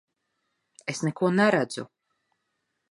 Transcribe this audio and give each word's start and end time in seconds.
Es 0.93 1.03
neko 1.09 1.31
neredzu! 1.41 1.89